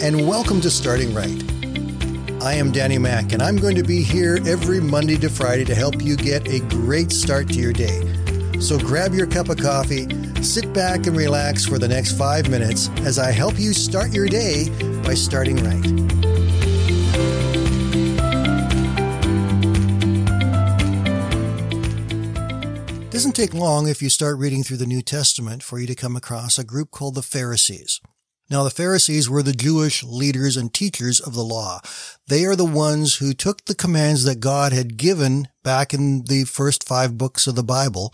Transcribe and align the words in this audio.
and 0.00 0.28
welcome 0.28 0.60
to 0.60 0.70
Starting 0.70 1.12
Right. 1.12 1.42
I 2.40 2.54
am 2.54 2.70
Danny 2.70 2.98
Mack, 2.98 3.32
and 3.32 3.42
I'm 3.42 3.56
going 3.56 3.74
to 3.74 3.82
be 3.82 4.00
here 4.00 4.38
every 4.46 4.80
Monday 4.80 5.16
to 5.16 5.28
Friday 5.28 5.64
to 5.64 5.74
help 5.74 6.00
you 6.00 6.14
get 6.14 6.46
a 6.46 6.60
great 6.60 7.10
start 7.10 7.48
to 7.48 7.54
your 7.54 7.72
day. 7.72 8.00
So 8.60 8.78
grab 8.78 9.14
your 9.14 9.26
cup 9.26 9.48
of 9.48 9.58
coffee, 9.58 10.06
sit 10.40 10.72
back, 10.72 11.08
and 11.08 11.16
relax 11.16 11.66
for 11.66 11.80
the 11.80 11.88
next 11.88 12.16
five 12.16 12.48
minutes 12.48 12.90
as 13.00 13.18
I 13.18 13.32
help 13.32 13.58
you 13.58 13.72
start 13.72 14.12
your 14.12 14.28
day 14.28 14.68
by 15.02 15.14
starting 15.14 15.56
right. 15.64 15.84
It 23.02 23.10
doesn't 23.10 23.34
take 23.34 23.52
long 23.52 23.88
if 23.88 24.00
you 24.00 24.10
start 24.10 24.38
reading 24.38 24.62
through 24.62 24.76
the 24.76 24.86
New 24.86 25.02
Testament 25.02 25.64
for 25.64 25.80
you 25.80 25.88
to 25.88 25.96
come 25.96 26.14
across 26.14 26.56
a 26.56 26.62
group 26.62 26.92
called 26.92 27.16
the 27.16 27.22
Pharisees. 27.22 28.00
Now, 28.50 28.64
the 28.64 28.70
Pharisees 28.70 29.28
were 29.28 29.42
the 29.42 29.52
Jewish 29.52 30.02
leaders 30.02 30.56
and 30.56 30.72
teachers 30.72 31.20
of 31.20 31.34
the 31.34 31.44
law. 31.44 31.80
They 32.28 32.46
are 32.46 32.56
the 32.56 32.64
ones 32.64 33.16
who 33.16 33.34
took 33.34 33.66
the 33.66 33.74
commands 33.74 34.24
that 34.24 34.40
God 34.40 34.72
had 34.72 34.96
given 34.96 35.48
back 35.62 35.92
in 35.92 36.24
the 36.24 36.44
first 36.44 36.88
five 36.88 37.18
books 37.18 37.46
of 37.46 37.56
the 37.56 37.62
Bible, 37.62 38.10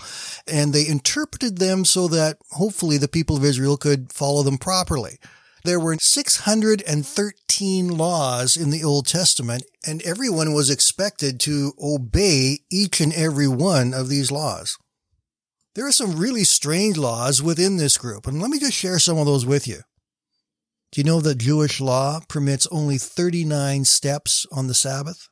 and 0.49 0.73
they 0.73 0.89
interpreted 0.89 1.59
them 1.59 1.85
so 1.85 2.09
that 2.09 2.39
hopefully 2.51 2.99
the 2.99 3.07
people 3.07 3.37
of 3.37 3.45
Israel 3.45 3.77
could 3.77 4.13
follow 4.13 4.43
them 4.43 4.59
properly. 4.59 5.19
There 5.65 5.79
were 5.79 5.97
613 5.99 7.89
laws 7.97 8.57
in 8.57 8.71
the 8.71 8.83
Old 8.83 9.07
Testament, 9.07 9.63
and 9.87 10.03
everyone 10.03 10.53
was 10.53 10.69
expected 10.69 11.39
to 11.41 11.75
obey 11.81 12.59
each 12.73 13.01
and 13.01 13.13
every 13.15 13.47
one 13.47 13.95
of 13.95 14.09
these 14.09 14.33
laws. 14.33 14.77
There 15.77 15.87
are 15.87 15.93
some 15.93 16.19
really 16.19 16.45
strange 16.45 16.99
laws 16.99 17.41
within 17.41 17.77
this 17.77 17.97
group, 17.99 18.27
and 18.27 18.43
let 18.43 18.51
me 18.51 18.59
just 18.59 18.75
share 18.75 18.99
some 18.99 19.17
of 19.17 19.27
those 19.27 19.47
with 19.47 19.69
you. 19.69 19.83
Do 20.95 21.01
you 21.01 21.05
know 21.05 21.21
that 21.23 21.39
Jewish 21.39 21.81
law 21.81 22.21
permits 22.29 22.69
only 22.71 22.99
39 22.99 23.85
steps 23.85 24.47
on 24.53 24.69
the 24.69 24.75
Sabbath? 24.75 25.29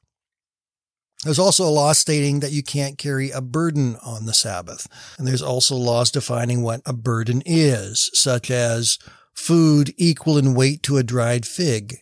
There's 1.22 1.38
also 1.38 1.64
a 1.64 1.70
law 1.70 1.92
stating 1.92 2.40
that 2.40 2.50
you 2.50 2.64
can't 2.64 2.98
carry 2.98 3.30
a 3.30 3.40
burden 3.40 3.96
on 4.04 4.26
the 4.26 4.34
Sabbath. 4.34 4.88
And 5.16 5.28
there's 5.28 5.40
also 5.40 5.76
laws 5.76 6.10
defining 6.10 6.62
what 6.62 6.80
a 6.84 6.92
burden 6.92 7.44
is, 7.46 8.10
such 8.12 8.50
as 8.50 8.98
food 9.34 9.94
equal 9.96 10.36
in 10.36 10.54
weight 10.54 10.82
to 10.82 10.96
a 10.96 11.04
dried 11.04 11.46
fig, 11.46 11.98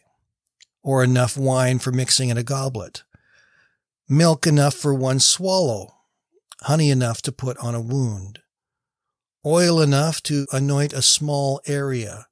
or 0.83 1.05
enough 1.05 1.37
wine 1.37 1.81
for 1.81 1.93
mixing 1.93 2.31
in 2.31 2.39
a 2.39 2.43
goblet, 2.43 3.03
milk 4.09 4.47
enough 4.47 4.75
for 4.75 4.95
one 4.95 5.21
swallow, 5.21 5.89
honey 6.63 6.89
enough 6.89 7.21
to 7.21 7.31
put 7.31 7.59
on 7.59 7.75
a 7.75 7.81
wound, 7.83 8.39
oil 9.45 9.83
enough 9.83 10.23
to 10.23 10.47
anoint 10.51 10.95
a 10.95 11.03
small 11.03 11.61
area, 11.67 12.27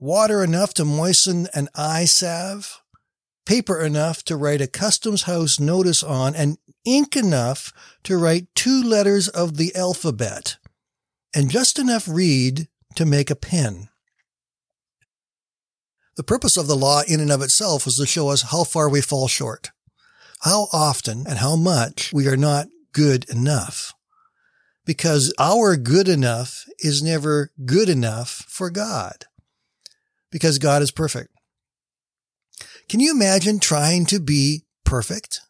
water 0.00 0.42
enough 0.42 0.72
to 0.74 0.84
moisten 0.84 1.46
an 1.54 1.68
eye 1.74 2.06
salve, 2.06 2.80
paper 3.44 3.80
enough 3.80 4.22
to 4.24 4.34
write 4.34 4.62
a 4.62 4.66
customs 4.66 5.24
house 5.24 5.60
notice 5.60 6.02
on, 6.02 6.34
and 6.34 6.56
ink 6.84 7.14
enough 7.14 7.72
to 8.02 8.16
write 8.16 8.46
two 8.54 8.82
letters 8.82 9.28
of 9.28 9.58
the 9.58 9.74
alphabet, 9.76 10.56
and 11.34 11.50
just 11.50 11.78
enough 11.78 12.08
reed 12.08 12.68
to 12.96 13.04
make 13.04 13.30
a 13.30 13.36
pen. 13.36 13.88
The 16.16 16.24
purpose 16.24 16.56
of 16.56 16.66
the 16.66 16.76
law 16.76 17.02
in 17.06 17.20
and 17.20 17.30
of 17.30 17.42
itself 17.42 17.84
was 17.84 17.96
to 17.98 18.06
show 18.06 18.28
us 18.30 18.50
how 18.50 18.64
far 18.64 18.88
we 18.88 19.00
fall 19.00 19.28
short, 19.28 19.70
how 20.42 20.68
often 20.72 21.26
and 21.26 21.38
how 21.38 21.56
much 21.56 22.12
we 22.12 22.26
are 22.26 22.36
not 22.36 22.68
good 22.92 23.28
enough. 23.30 23.94
Because 24.84 25.32
our 25.38 25.76
good 25.76 26.08
enough 26.08 26.64
is 26.78 27.02
never 27.02 27.52
good 27.64 27.88
enough 27.88 28.44
for 28.48 28.70
God. 28.70 29.26
Because 30.30 30.58
God 30.58 30.82
is 30.82 30.90
perfect. 30.90 31.30
Can 32.88 33.00
you 33.00 33.12
imagine 33.12 33.60
trying 33.60 34.06
to 34.06 34.20
be 34.20 34.64
perfect? 34.84 35.40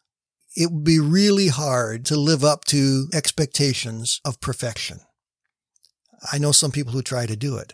It 0.55 0.71
would 0.71 0.83
be 0.83 0.99
really 0.99 1.47
hard 1.47 2.05
to 2.05 2.15
live 2.15 2.43
up 2.43 2.65
to 2.65 3.07
expectations 3.13 4.19
of 4.25 4.41
perfection. 4.41 4.99
I 6.31 6.37
know 6.37 6.51
some 6.51 6.71
people 6.71 6.91
who 6.91 7.01
try 7.01 7.25
to 7.25 7.35
do 7.35 7.57
it 7.57 7.73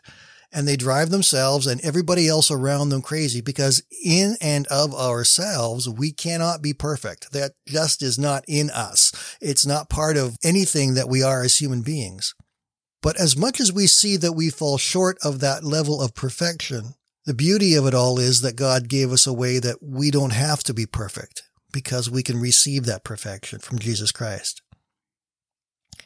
and 0.53 0.67
they 0.67 0.77
drive 0.77 1.09
themselves 1.09 1.67
and 1.67 1.81
everybody 1.81 2.27
else 2.27 2.49
around 2.49 2.89
them 2.89 3.01
crazy 3.01 3.41
because 3.41 3.83
in 4.03 4.37
and 4.39 4.65
of 4.67 4.93
ourselves, 4.95 5.89
we 5.89 6.11
cannot 6.11 6.61
be 6.61 6.73
perfect. 6.73 7.31
That 7.33 7.51
just 7.67 8.01
is 8.01 8.17
not 8.17 8.45
in 8.47 8.69
us. 8.69 9.11
It's 9.41 9.65
not 9.65 9.89
part 9.89 10.15
of 10.15 10.37
anything 10.43 10.93
that 10.93 11.09
we 11.09 11.21
are 11.21 11.43
as 11.43 11.57
human 11.57 11.81
beings. 11.81 12.33
But 13.01 13.19
as 13.19 13.37
much 13.37 13.59
as 13.59 13.73
we 13.73 13.87
see 13.87 14.17
that 14.17 14.33
we 14.33 14.49
fall 14.49 14.77
short 14.77 15.17
of 15.23 15.39
that 15.39 15.63
level 15.63 16.01
of 16.01 16.15
perfection, 16.15 16.95
the 17.27 17.33
beauty 17.33 17.75
of 17.75 17.85
it 17.85 17.93
all 17.93 18.19
is 18.19 18.39
that 18.39 18.55
God 18.55 18.87
gave 18.87 19.11
us 19.11 19.27
a 19.27 19.33
way 19.33 19.59
that 19.59 19.83
we 19.83 20.11
don't 20.11 20.31
have 20.31 20.63
to 20.63 20.73
be 20.73 20.85
perfect 20.85 21.43
because 21.73 22.09
we 22.09 22.23
can 22.23 22.39
receive 22.39 22.85
that 22.85 23.03
perfection 23.03 23.59
from 23.59 23.79
Jesus 23.79 24.13
Christ. 24.13 24.61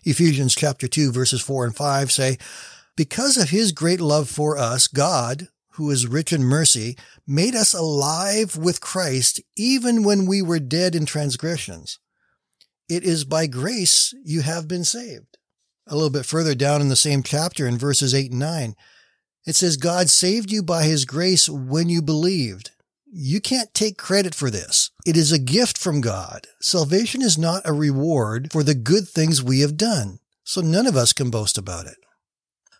Ephesians 0.03 0.55
chapter 0.55 0.87
2 0.87 1.11
verses 1.11 1.39
4 1.39 1.65
and 1.65 1.75
5 1.75 2.11
say, 2.11 2.37
because 2.97 3.37
of 3.37 3.51
his 3.51 3.71
great 3.71 4.01
love 4.01 4.29
for 4.31 4.57
us, 4.57 4.87
God, 4.87 5.49
who 5.73 5.91
is 5.91 6.07
rich 6.07 6.33
in 6.33 6.43
mercy, 6.43 6.97
made 7.27 7.53
us 7.53 7.75
alive 7.75 8.57
with 8.57 8.81
Christ 8.81 9.39
even 9.55 10.03
when 10.03 10.25
we 10.25 10.41
were 10.41 10.59
dead 10.59 10.95
in 10.95 11.05
transgressions. 11.05 11.99
It 12.89 13.03
is 13.03 13.25
by 13.25 13.45
grace 13.45 14.11
you 14.25 14.41
have 14.41 14.67
been 14.67 14.83
saved. 14.83 15.37
A 15.85 15.93
little 15.93 16.09
bit 16.09 16.25
further 16.25 16.55
down 16.55 16.81
in 16.81 16.89
the 16.89 16.95
same 16.95 17.21
chapter 17.21 17.67
in 17.67 17.77
verses 17.77 18.15
8 18.15 18.31
and 18.31 18.39
9, 18.39 18.75
it 19.45 19.55
says, 19.55 19.77
God 19.77 20.09
saved 20.09 20.51
you 20.51 20.61
by 20.61 20.83
his 20.83 21.05
grace 21.05 21.49
when 21.49 21.89
you 21.89 22.01
believed. 22.01 22.71
You 23.11 23.41
can't 23.41 23.73
take 23.73 23.97
credit 23.97 24.33
for 24.33 24.49
this. 24.49 24.91
It 25.05 25.17
is 25.17 25.31
a 25.31 25.39
gift 25.39 25.77
from 25.77 25.99
God. 25.99 26.47
Salvation 26.61 27.21
is 27.21 27.37
not 27.37 27.63
a 27.65 27.73
reward 27.73 28.51
for 28.51 28.63
the 28.63 28.75
good 28.75 29.07
things 29.07 29.43
we 29.43 29.59
have 29.61 29.75
done. 29.75 30.19
So 30.43 30.61
none 30.61 30.87
of 30.87 30.95
us 30.95 31.11
can 31.11 31.29
boast 31.29 31.57
about 31.57 31.87
it. 31.87 31.97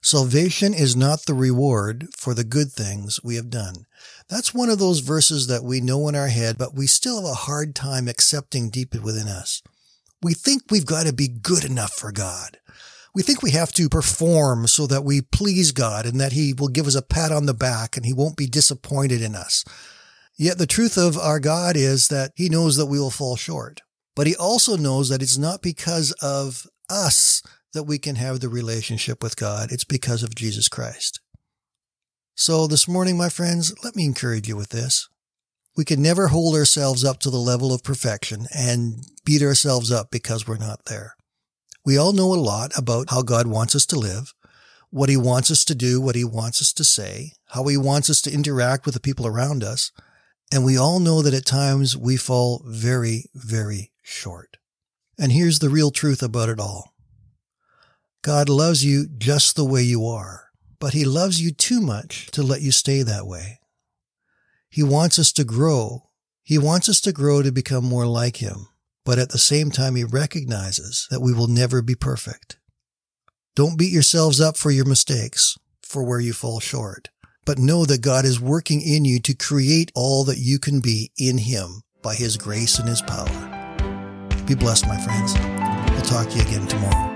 Salvation 0.04 0.74
is 0.74 0.96
not 0.96 1.26
the 1.26 1.34
reward 1.34 2.08
for 2.18 2.34
the 2.34 2.44
good 2.44 2.72
things 2.72 3.20
we 3.24 3.36
have 3.36 3.50
done. 3.50 3.86
That's 4.30 4.54
one 4.54 4.70
of 4.70 4.80
those 4.80 5.00
verses 5.00 5.48
that 5.48 5.64
we 5.64 5.80
know 5.80 6.08
in 6.08 6.16
our 6.16 6.30
head, 6.30 6.58
but 6.58 6.74
we 6.74 6.88
still 6.88 7.22
have 7.22 7.30
a 7.30 7.36
hard 7.36 7.76
time 7.76 8.08
accepting 8.08 8.70
deep 8.70 8.96
within 8.96 9.28
us. 9.28 9.62
We 10.24 10.34
think 10.34 10.64
we've 10.70 10.86
got 10.86 11.06
to 11.06 11.14
be 11.14 11.28
good 11.28 11.64
enough 11.64 11.94
for 11.94 12.12
God. 12.12 12.58
We 13.14 13.24
think 13.24 13.42
we 13.42 13.52
have 13.52 13.74
to 13.74 13.90
perform 13.90 14.68
so 14.68 14.88
that 14.88 15.04
we 15.04 15.22
please 15.22 15.72
God 15.72 16.06
and 16.06 16.20
that 16.22 16.32
He 16.32 16.54
will 16.54 16.70
give 16.70 16.88
us 16.88 16.96
a 16.96 17.02
pat 17.02 17.32
on 17.32 17.46
the 17.46 17.54
back 17.54 17.98
and 17.98 18.06
He 18.06 18.14
won't 18.14 18.38
be 18.38 18.48
disappointed 18.48 19.22
in 19.22 19.36
us. 19.36 19.66
Yet 20.38 20.58
the 20.58 20.68
truth 20.68 20.98
of 20.98 21.18
our 21.18 21.40
God 21.40 21.76
is 21.76 22.08
that 22.08 22.32
He 22.36 22.50
knows 22.50 22.78
that 22.78 22.86
we 22.86 23.00
will 23.00 23.12
fall 23.12 23.36
short. 23.36 23.82
But 24.16 24.28
He 24.28 24.36
also 24.36 24.78
knows 24.78 25.10
that 25.10 25.22
it's 25.22 25.38
not 25.38 25.62
because 25.62 26.14
of 26.22 26.68
us 26.90 27.44
that 27.74 27.84
we 27.84 27.98
can 27.98 28.16
have 28.16 28.40
the 28.40 28.50
relationship 28.50 29.22
with 29.24 29.36
God. 29.36 29.72
It's 29.72 29.84
because 29.84 30.24
of 30.24 30.36
Jesus 30.36 30.68
Christ. 30.68 31.20
So 32.36 32.66
this 32.66 32.88
morning, 32.88 33.18
my 33.18 33.30
friends, 33.30 33.74
let 33.84 33.96
me 33.96 34.06
encourage 34.06 34.48
you 34.48 34.56
with 34.56 34.70
this. 34.70 35.10
We 35.78 35.86
can 35.86 36.02
never 36.02 36.28
hold 36.28 36.56
ourselves 36.56 37.06
up 37.06 37.20
to 37.20 37.30
the 37.30 37.38
level 37.38 37.74
of 37.74 37.84
perfection 37.84 38.48
and 38.54 39.06
beat 39.24 39.42
ourselves 39.42 39.92
up 39.92 40.12
because 40.12 40.48
we're 40.48 40.58
not 40.58 40.86
there. 40.86 41.16
We 41.84 41.98
all 41.98 42.14
know 42.14 42.34
a 42.34 42.36
lot 42.36 42.72
about 42.78 43.10
how 43.10 43.22
God 43.22 43.48
wants 43.48 43.76
us 43.76 43.86
to 43.88 44.00
live, 44.00 44.34
what 44.92 45.10
he 45.10 45.18
wants 45.18 45.50
us 45.50 45.66
to 45.66 45.76
do, 45.76 46.00
what 46.00 46.16
he 46.16 46.24
wants 46.24 46.62
us 46.62 46.74
to 46.74 46.84
say, 46.84 47.34
how 47.48 47.66
he 47.66 47.78
wants 47.78 48.10
us 48.10 48.22
to 48.22 48.34
interact 48.34 48.86
with 48.86 48.94
the 48.94 49.00
people 49.00 49.26
around 49.26 49.64
us. 49.64 49.92
And 50.52 50.64
we 50.64 50.78
all 50.78 51.00
know 51.00 51.22
that 51.22 51.34
at 51.34 51.46
times 51.46 51.98
we 51.98 52.18
fall 52.18 52.62
very, 52.66 53.26
very 53.34 53.92
short. 54.02 54.58
And 55.18 55.32
here's 55.32 55.60
the 55.60 55.70
real 55.70 55.92
truth 55.92 56.22
about 56.22 56.50
it 56.50 56.60
all. 56.60 56.94
God 58.22 58.50
loves 58.50 58.86
you 58.86 59.08
just 59.18 59.56
the 59.56 59.66
way 59.66 59.82
you 59.82 60.06
are, 60.06 60.50
but 60.80 60.94
he 60.94 61.06
loves 61.06 61.42
you 61.42 61.52
too 61.52 61.82
much 61.82 62.28
to 62.32 62.44
let 62.44 62.62
you 62.62 62.72
stay 62.72 63.02
that 63.02 63.26
way. 63.26 63.60
He 64.70 64.84
wants 64.84 65.18
us 65.18 65.32
to 65.34 65.44
grow. 65.44 66.10
He 66.44 66.58
wants 66.58 66.88
us 66.88 67.02
to 67.02 67.12
grow 67.12 67.42
to 67.42 67.52
become 67.52 67.84
more 67.84 68.06
like 68.06 68.38
him, 68.38 68.68
but 69.06 69.18
at 69.18 69.30
the 69.30 69.38
same 69.38 69.72
time, 69.72 69.96
he 69.96 70.04
recognizes 70.04 71.08
that 71.10 71.22
we 71.22 71.34
will 71.34 71.48
never 71.48 71.82
be 71.82 71.96
perfect. 71.96 72.58
Don't 73.56 73.78
beat 73.78 73.92
yourselves 73.92 74.40
up 74.40 74.58
for 74.58 74.72
your 74.72 74.86
mistakes, 74.86 75.58
for 75.84 76.04
where 76.04 76.20
you 76.20 76.34
fall 76.34 76.60
short, 76.60 77.10
but 77.46 77.58
know 77.58 77.86
that 77.86 78.02
God 78.02 78.24
is 78.26 78.40
working 78.40 78.82
in 78.82 79.04
you 79.04 79.20
to 79.22 79.34
create 79.34 79.92
all 79.96 80.24
that 80.26 80.38
you 80.38 80.60
can 80.60 80.80
be 80.80 81.12
in 81.18 81.38
him 81.38 81.82
by 82.02 82.16
his 82.16 82.38
grace 82.38 82.80
and 82.80 82.88
his 82.88 83.02
power. 83.02 83.28
Be 84.46 84.56
blessed, 84.56 84.88
my 84.88 84.98
friends. 84.98 85.34
We'll 85.92 86.02
talk 86.02 86.30
to 86.30 86.38
you 86.38 86.42
again 86.44 86.68
tomorrow. 86.68 87.12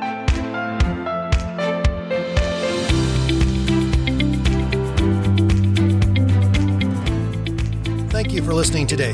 Thank 8.09 8.31
you 8.31 8.41
for 8.43 8.53
listening 8.53 8.87
today. 8.87 9.13